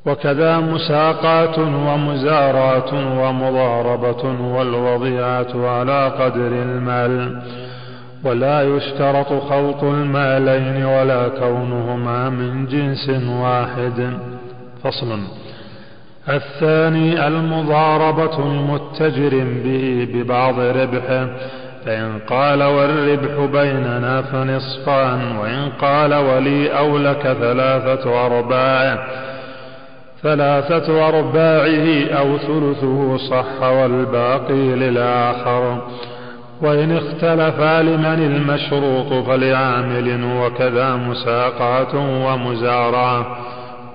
[0.07, 7.42] وكذا مساقات ومزارات ومضاربة والوضيعة على قدر المال.
[8.24, 14.18] ولا يشترط خلط المالين ولا كونهما من جنس واحد.
[14.84, 15.18] فصل.
[16.28, 21.26] الثاني المضاربة المتجر به ببعض ربحه
[21.86, 28.99] فإن قال والربح بيننا فنصفان وإن قال ولي أو لك ثلاثة أرباع.
[30.22, 35.78] ثلاثة أرباعه أو ثلثه صح والباقي للآخر.
[36.62, 43.26] وإن اختلفا لمن المشروط فلعامل وكذا مساقات ومزارعة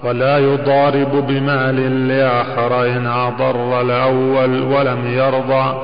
[0.04, 5.78] ولا يضارب بمال لآخر إن أضر الأول ولم يرضى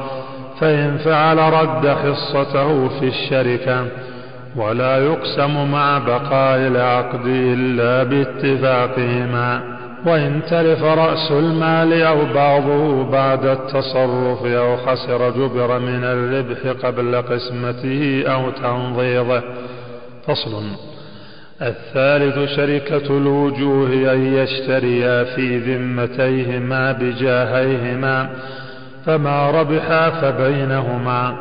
[0.59, 3.85] فإن فعل رد حصته في الشركة
[4.55, 9.78] ولا يقسم مع بقاء العقد إلا باتفاقهما.
[10.05, 18.23] وإن تلف رأس المال أو بعضه بعد التصرف أو خسر جبر من الربح قبل قسمته
[18.27, 19.41] أو تنظيضه.
[20.27, 20.63] فصل.
[21.61, 28.29] الثالث شركة الوجوه أن يشتريا في ذمتيهما بجاهيهما
[29.05, 31.37] فما ربحا فبينهما.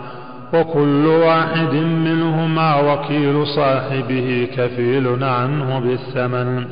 [0.55, 6.65] وكل واحد منهما وكيل صاحبه كفيل عنه بالثمن.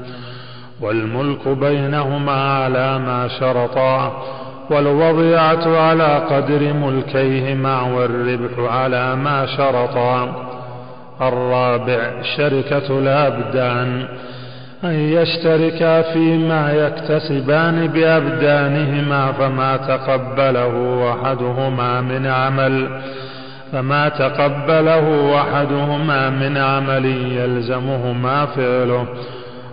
[0.80, 4.22] والملك بينهما على ما شرطا
[4.70, 10.46] والوضيعة على قدر ملكيهما والربح على ما شرطا.
[11.22, 14.08] الرابع شركة الأبدان
[14.84, 23.00] أن يشتركا فيما يكتسبان بأبدانهما فما تقبله أحدهما من عمل
[23.72, 29.06] فما تقبله أحدهما من عمل يلزمهما فعله.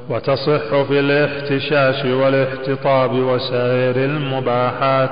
[0.10, 5.12] وتصح في الاحتشاش والاحتطاب وسائر المباحات.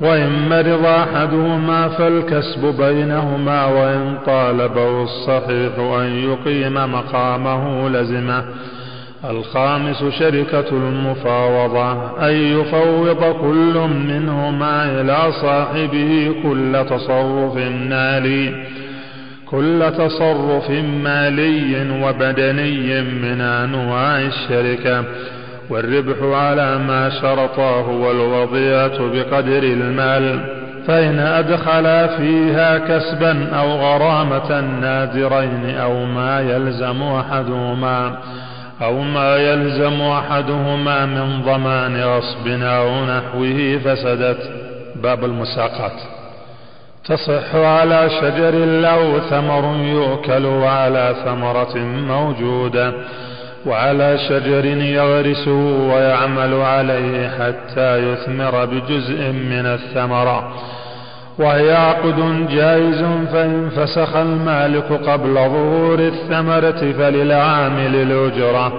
[0.00, 8.44] وإن مرض أحدهما فالكسب بينهما وإن طالبه الصحيح أن يقيم مقامه لزمه.
[9.30, 11.92] الخامس شركة المفاوضة
[12.28, 17.56] أن يفوض كل منهما إلى صاحبه كل تصرف
[17.88, 18.66] نالي.
[19.52, 20.70] كل تصرف
[21.04, 25.04] مالي وبدني من أنواع الشركة
[25.70, 30.40] والربح على ما شرطاه والوضيعه بقدر المال.
[30.86, 38.18] فإن ادخلا فيها كسبا أو غرامة نادرين أو ما يلزم أحدهما
[38.82, 44.50] أو ما يلزم أحدهما من ضمان غصب أو نحوه فسدت.
[45.02, 46.21] باب المساقات.
[47.04, 51.78] تصح على شجر له ثمر يؤكل وعلى ثمرة
[52.08, 52.92] موجودة
[53.66, 60.52] وعلى شجر يغرسه ويعمل عليه حتى يثمر بجزء من الثمرة
[61.38, 68.72] وهي عقد جائز فإن فسخ المالك قبل ظهور الثمرة فللعامل الأجرة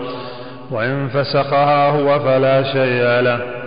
[0.71, 3.62] وإن فسخها هو فلا شيء له.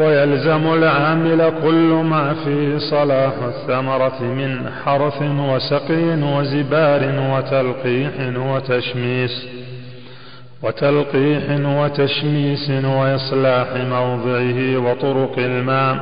[0.00, 6.04] ويلزم العامل كل ما فيه صلاح الثمرة من حرث وسقي
[6.36, 9.46] وزبار وتلقيح وتشميس
[10.62, 15.96] وتلقيح وتشميس وإصلاح موضعه وطرق الماء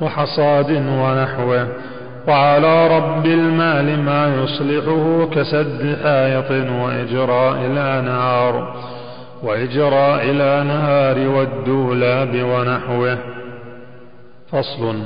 [0.00, 1.68] وحصاد ونحوه
[2.28, 8.74] وعلى رب المال ما يصلحه كسد حائط وإجراء الأنهار.
[9.46, 13.18] وإجراء الأنهار والدولاب ونحوه.
[14.52, 15.02] فصل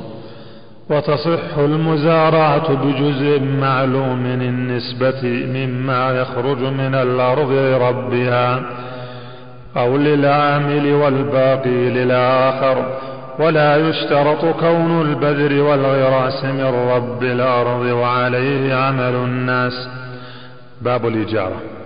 [0.90, 8.62] وتصح المزارعة بجزء معلوم النسبة مما يخرج من الأرض لربها
[9.76, 12.98] أو للعامل والباقي للآخر
[13.38, 19.88] ولا يشترط كون البذر والغراس من رب الأرض وعليه عمل الناس.
[20.82, 21.79] باب الإجارة.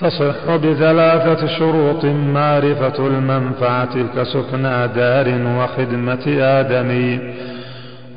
[0.00, 5.28] تصح بثلاثة شروط معرفة المنفعة كسكنى دار
[5.58, 7.20] وخدمة آدمي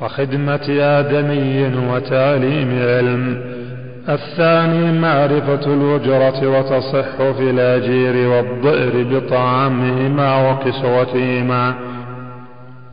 [0.00, 3.52] وخدمة آدمي وتعليم علم.
[4.08, 11.74] الثاني معرفة الأجرة وتصح في الأجير والضئر بطعامهما وكسوتهما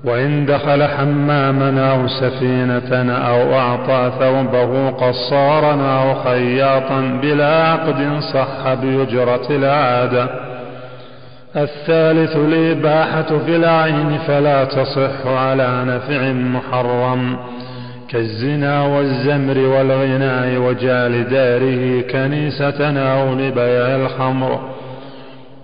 [0.03, 9.47] وإن دخل حماما أو سفينة أو أعطى ثوبه قصارا أو خياطا بلا عقد صح بأجرة
[9.49, 10.29] العادة.
[11.55, 17.37] الثالث الإباحة في العين فلا تصح على نفع محرم
[18.09, 24.78] كالزنا والزمر والغناء وجال داره كنيسة أو لبيع الخمر.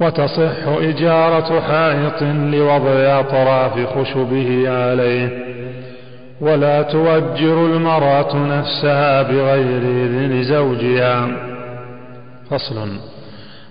[0.02, 5.30] وتصح إجارة حائط لوضع أطراف خشبه عليه.
[6.42, 11.28] ولا توجر المرأة نفسها بغير إذن زوجها.
[12.52, 12.90] فصل.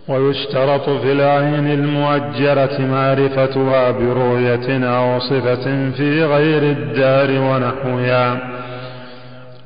[0.08, 8.38] ويشترط في العين المؤجرة معرفتها برؤية أو صفة في غير الدار ونحوها.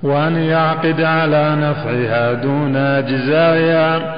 [0.02, 4.14] وأن يعقد على نفعها دون أجزائها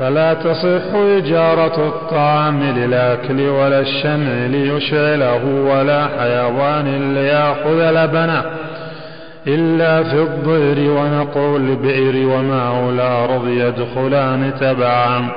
[0.00, 8.44] فلا تصح إجارة الطعام للأكل ولا الشمع ليشعله ولا حيوان ليأخذ لبنه
[9.46, 15.28] إلا في الضير ونقع البئر وماء الأرض يدخلان تبعا.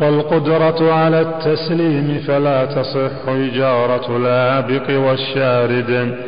[0.00, 6.18] والقدرة على التسليم فلا تصح إجارة الآبق والشارد.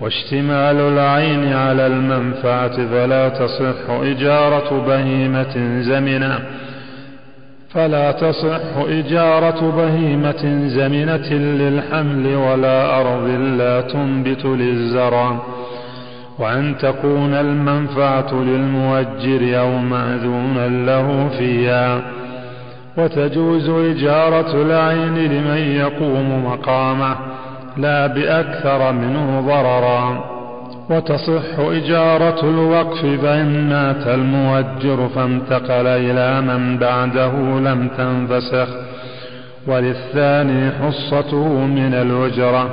[0.00, 6.38] واشتمال العين على المنفعة فلا تصح إجارة بهيمة زمنة.
[7.76, 15.36] فلا تصح إجارة بهيمة زمنة للحمل ولا أرض لا تنبت للزرع
[16.38, 22.02] وأن تكون المنفعة للمؤجر أو مأذونا له فيها.
[22.98, 27.16] وتجوز إجارة العين لمن يقوم مقامه
[27.76, 30.35] لا بأكثر منه ضررا.
[30.90, 38.68] وتصح إجارة الوقف فإن مات المؤجر فانتقل إلى من بعده لم تنفسخ
[39.66, 42.68] وللثاني حصته من الأجرة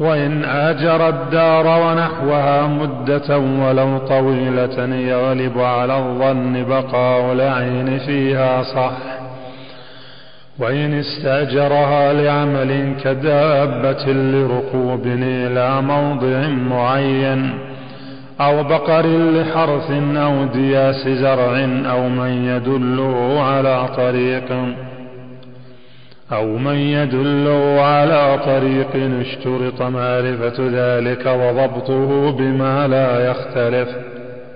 [0.00, 8.92] وإن آجر الدار ونحوها مدة ولو طويلة يغلب على الظن بقاء العين فيها صح.
[10.58, 17.50] وإن استأجرها لعمل كدابة لركوب إلى موضع معين
[18.40, 24.52] أو بقر لحرث أو دياس زرع أو من يدله على طريق
[26.32, 33.88] أو من يدله على طريق اشترط معرفة ذلك وضبطه بما لا يختلف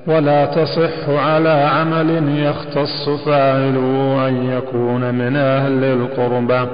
[0.06, 6.70] ولا تصح على عمل يختص فاعله أن يكون من أهل القربى.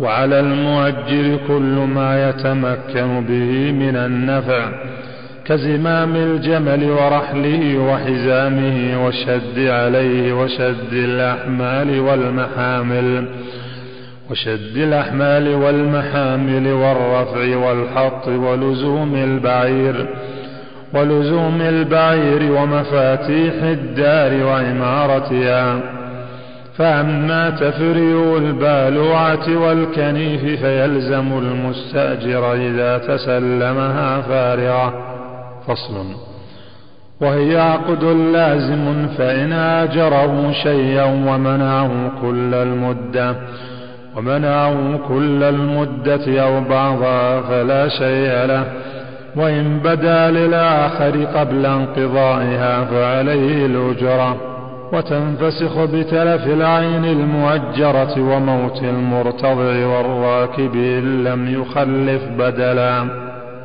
[0.00, 4.68] وعلى المؤجر كل ما يتمكن به من النفع
[5.44, 13.28] كزمام الجمل ورحله وحزامه والشد عليه وشد الأحمال والمحامل
[14.30, 20.06] وشد الأحمال والمحامل والرفع والحط ولزوم البعير.
[20.94, 25.80] ولزوم البعير ومفاتيح الدار وعمارتها.
[26.76, 34.94] فأما تفريو البالوعة والكنيف فيلزم المستأجر إذا تسلمها فارغة.
[35.66, 36.06] فصل.
[37.20, 41.90] وهي عقد لازم فإن آجره شيئا ومنعه
[42.22, 43.36] كل المدة.
[44.16, 48.64] ومنعه كل المدة أو بعضها فلا شيء له.
[49.36, 54.36] وإن بدا للآخر قبل انقضائها فعليه الأجرة.
[54.92, 63.04] وتنفسخ بتلف العين المؤجرة وموت المرتضع والراكب إن لم يخلف بدلا.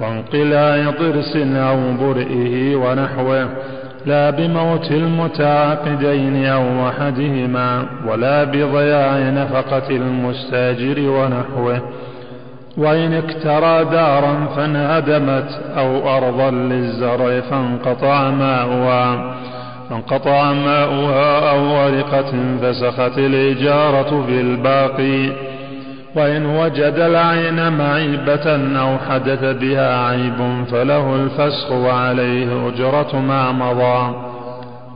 [0.01, 3.49] وانقلاع ضرس أو برئه ونحوه
[4.05, 11.82] لا بموت المتعاقدين أو أحدهما ولا بضياع نفقة المستاجر ونحوه.
[12.78, 19.36] وإن اكترى دارا فانهدمت أو أرضا للزرع فانقطع ماؤها
[19.89, 25.30] فانقطع ماؤها أو غرقت انفسخت الإجارة في الباقي.
[26.15, 34.15] وإن وجد العين معيبة أو حدث بها عيب فله الفسخ وعليه أجرة ما مضى.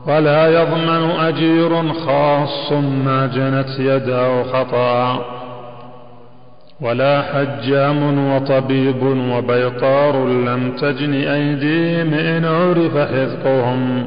[0.08, 2.72] ولا يضمن أجير خاص
[3.06, 5.39] ما جنت يده خطأ.
[6.82, 14.06] ولا حجام وطبيب وبيطار لم تجن أيديهم إن عرف حذقهم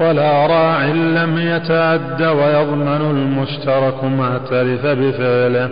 [0.00, 5.68] ولا راع لم يتعد ويضمن المشترك ما اعترف بفعله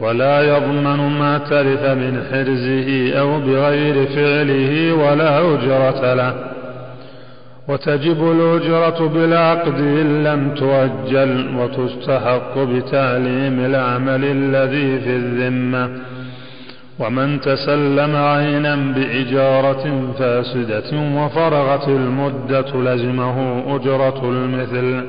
[0.00, 6.49] ولا يضمن ما تلف من حرزه أو بغير فعله ولا أجرة له
[7.70, 15.90] وتجب الأجرة بالعقد إن لم تؤجل وتستحق بتعليم العمل الذي في الذمة.
[16.98, 25.04] ومن تسلم عينا بإجارة فاسدة وفرغت المدة لزمه أجرة المثل.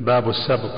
[0.00, 0.74] باب السبق.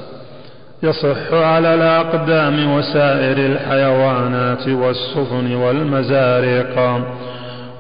[0.83, 7.03] يصح على الأقدام وسائر الحيوانات والسفن والمزارق.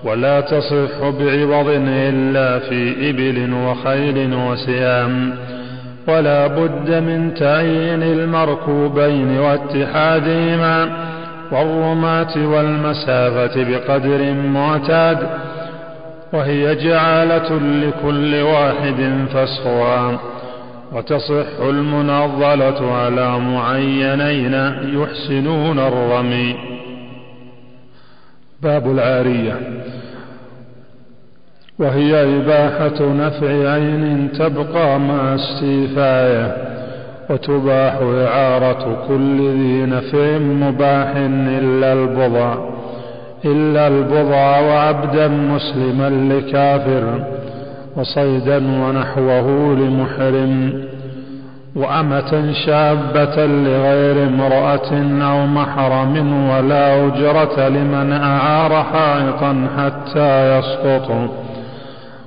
[0.04, 5.34] ولا تصح بعوض إلا في إبل وخيل وسيام
[6.08, 10.88] ولا بد من تعيين المركوبين واتحادهما
[11.52, 15.18] والرماة والمسافة بقدر معتاد.
[16.32, 20.18] وهي جعالة لكل واحد فسخها
[20.92, 26.71] وتصح المنظلة على معينين يحسنون الرمي.
[28.62, 29.60] باب العارية
[31.78, 36.56] وهي إباحة نفع عين تبقى مع استيفائه
[37.30, 41.12] وتباح إعارة كل ذي نفع مباح
[41.58, 42.54] إلا البضع
[43.44, 47.24] إلا البضع وعبدا مسلما لكافر
[47.96, 50.82] وصيدا ونحوه لمحرم.
[51.76, 54.92] وأمة شابة لغير امرأة
[55.22, 61.10] أو محرم ولا أجرة لمن أعار حائطا حتى يسقط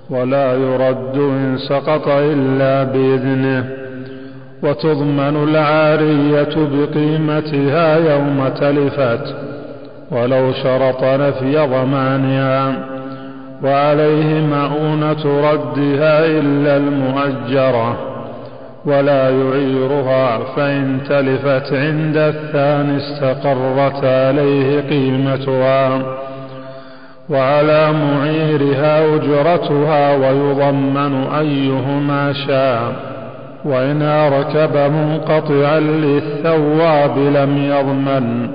[0.09, 3.65] ولا يرد إن سقط إلا بإذنه
[4.63, 9.35] وتضمن العارية بقيمتها يوم تلفت
[10.11, 12.73] ولو شرط نفي ضمانها
[13.63, 18.14] وعليه مؤونة ردها إلا المؤجرة
[18.85, 26.01] ولا يعيرها فإن تلفت عند الثاني استقرت عليه قيمتها
[27.29, 32.93] وعلى معيرها أجرتها ويضمن أيهما شاء
[33.65, 38.49] وإن ركب منقطعا للثواب لم يضمن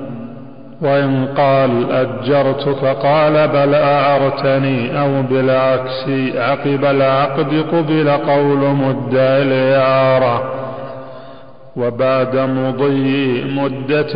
[0.83, 6.05] وإن قال أجرتك قال بل أعرتني أو بالعكس
[6.37, 10.53] عقب العقد قبل قول مدعي الإعارة
[11.76, 14.14] وبعد مضي مدة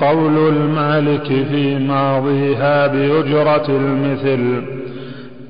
[0.00, 4.62] قول المالك في ماضيها بأجرة المثل.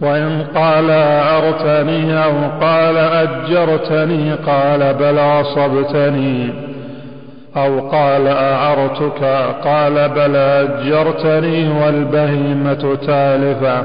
[0.01, 6.66] وإن قال أعرتني أو قال أجرتني قال بل أصبتني
[7.57, 9.25] أو قال أعرتك؟
[9.65, 13.85] قال بل أجرتني والبهيمة تالفة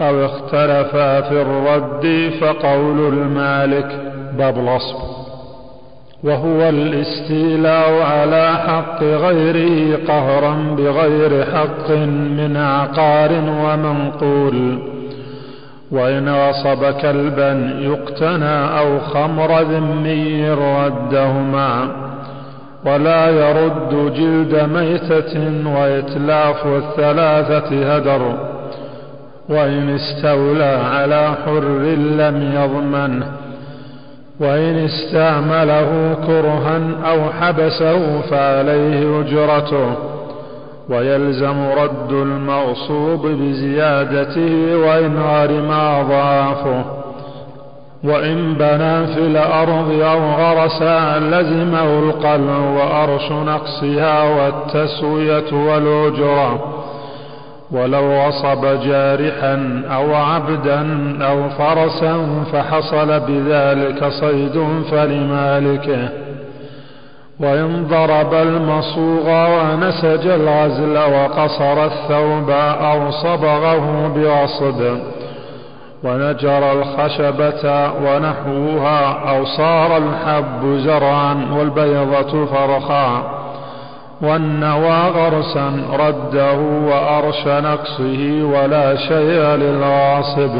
[0.00, 4.00] أو اختلفا في الرد فقول المالك
[4.38, 5.14] باب الغصب
[6.24, 14.78] وهو الاستيلاء على حق غيره قهرا بغير حق من عقار ومنقول.
[15.92, 22.03] وإن غصب كلبا يقتنى أو خمر ذمي ردهما.
[22.86, 28.34] ولا يرد جلد ميتة وإتلاف الثلاثة هدر
[29.48, 31.64] وإن استولى على حر
[31.94, 33.26] لم يضمنه
[34.40, 39.94] وإن استعمله كرها أو حبسه فعليه أجرته
[40.88, 46.84] ويلزم رد المغصوب بزيادته وإن غرم أضعافه
[48.04, 56.74] وإن بنى في الأرض أو غرسا لزمه القلع وأرش نقصها والتسوية والأجرة
[57.72, 60.86] ولو غصب جارحا أو عبدا
[61.26, 66.08] أو فرسا فحصل بذلك صيد فلمالكه
[67.40, 72.50] وإن ضرب المصوغ ونسج الغزل وقصر الثوب
[72.80, 74.98] أو صبغه بغصب
[76.04, 83.22] ونجر الخشبة ونحوها أو صار الحب زرعا والبيضة فرخا
[84.22, 90.50] والنوى غرسا رده وأرش نقصه ولا شيء للغاصب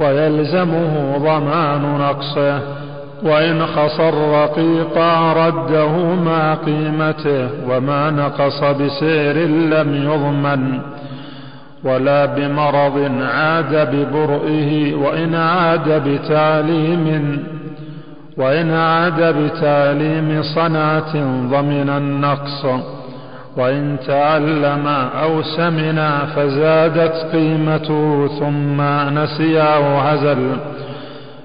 [0.00, 2.60] ويلزمه ضمان نقصه
[3.22, 4.98] وإن خص الرقيق
[5.36, 10.80] رده مع قيمته وما نقص بسعر لم يضمن
[11.84, 17.38] ولا بمرض عاد ببرئه وإن عاد بتعليم
[18.36, 21.12] وإن عاد بتعليم صنعة
[21.50, 22.66] ضمن النقص
[23.56, 24.86] وإن تعلم
[25.22, 28.80] أو سمنا فزادت قيمته ثم
[29.18, 30.56] نسي أو هزل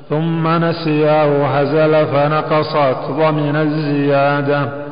[0.10, 4.85] ثم نسي أو هزل فنقصت ضمن الزيادة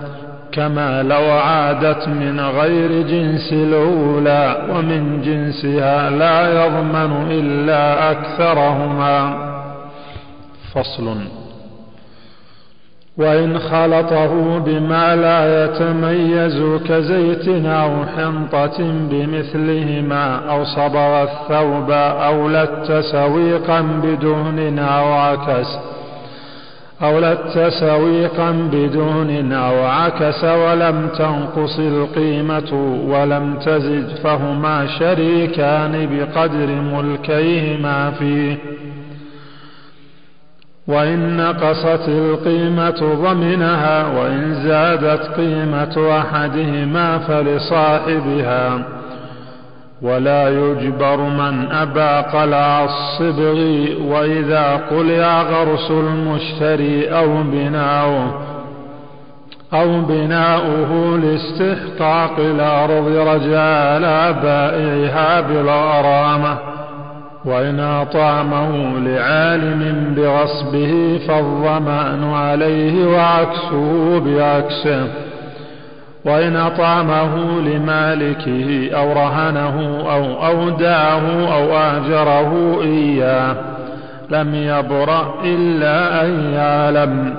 [0.53, 9.53] كما لو عادت من غير جنس الأولى ومن جنسها لا يضمن إلا أكثرهما.
[10.73, 11.17] فصل.
[13.17, 18.77] وإن خلطه بما لا يتميز كزيت أو حنطة
[19.11, 25.92] بمثلهما أو صبغ الثوب أو لت سويقا بدهن أو عكس
[27.03, 38.11] أو لت سويقا بدون أو عكس ولم تنقص القيمة ولم تزد فهما شريكان بقدر ملكيهما
[38.11, 38.57] فيه.
[40.87, 48.83] وإن نقصت القيمة ضمنها وإن زادت قيمة أحدهما فلصاحبها
[50.03, 53.59] ولا يجبر من أبى قلع الصبغ
[54.07, 58.41] وإذا قلع غرس المشتري أو بناؤه
[59.73, 66.57] أو بناؤه لاستحقاق الأرض رجاء بائعها بالغرامة
[67.45, 75.07] وإن أطعمه لعالم بغصبه فالضمان عليه وعكسه بعكسه.
[76.25, 83.55] وإن أطعمه لمالكه أو رهنه أو أودعه أو أهجره إياه
[84.29, 87.35] لم يبرأ إلا أن يعلم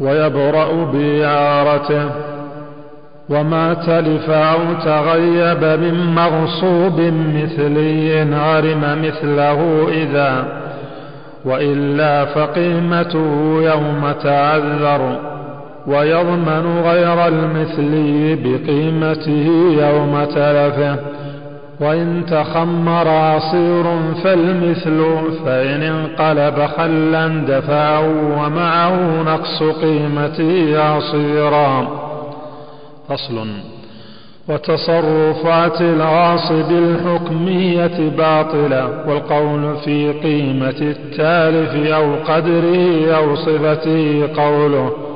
[0.00, 2.10] ويبرأ بإعارته
[3.28, 7.00] وما تلف أو تغيب من مغصوب
[7.34, 10.44] مثلي غرم مثله إذا
[11.44, 15.29] وإلا فقيمته يوم تعذر
[15.90, 19.46] ويضمن غير المثلي بقيمته
[19.80, 20.96] يوم تلفه.
[21.80, 23.84] وإن تخمر عصير
[24.24, 25.04] فالمثل
[25.44, 31.88] فإن انقلب خلا دفعه ومعه نقص قيمته عصيرا.
[33.08, 33.46] فصل
[34.48, 45.09] وتصرفات الغاصب الحكمية باطلة والقول في قيمة التالف أو قدره أو صفته قوله.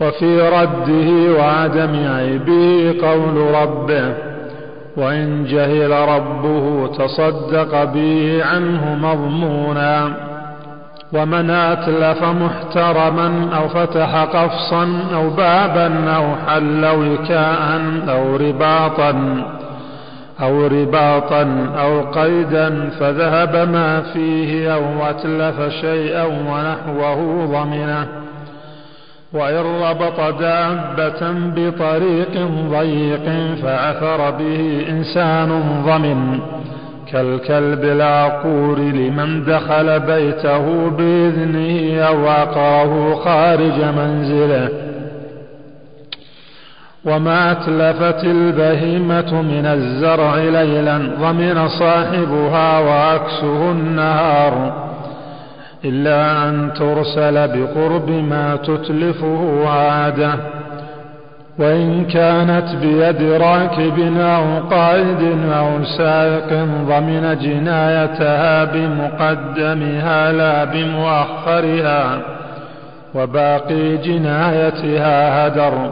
[0.00, 4.14] وفي رده وعدم عيبه قول ربه
[4.96, 10.10] وإن جهل ربه تصدق به عنه مضمونا.
[11.12, 19.44] ومن أتلف محترما أو فتح قفصا أو بابا أو حل وكاء أو رباطا
[20.42, 28.19] أو رباطا أو قيدا فذهب ما فيه أو أتلف شيئا ونحوه ضمنه.
[29.32, 36.40] وإن ربط دابة بطريق ضيق فعثر به إنسان ضمن
[37.12, 44.68] كالكلب العقور لمن دخل بيته بإذنه أو عقره خارج منزله.
[47.04, 54.89] وما أتلفت البهيمة من الزرع ليلا ضمن صاحبها وعكسه النهار.
[55.84, 60.34] إلا أن ترسل بقرب ما تتلفه عادة.
[61.58, 66.48] وإن كانت بيد راكب أو قائد أو سائق
[66.88, 72.18] ضمن جنايتها بمقدمها لا بمؤخرها
[73.14, 75.90] وباقي جنايتها هدر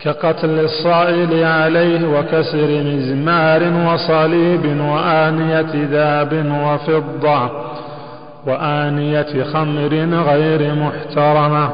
[0.00, 6.32] كقتل الصائل عليه وكسر مزمار وصليب وآنية ذهب
[6.64, 7.69] وفضة.
[8.46, 9.94] وآنية خمر
[10.30, 11.70] غير محترمة.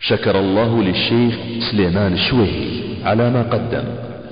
[0.00, 1.34] شكر الله للشيخ
[1.70, 3.84] سليمان الشويهي على ما قدم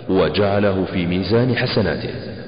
[0.08, 2.41] وجعله في ميزان حسناته.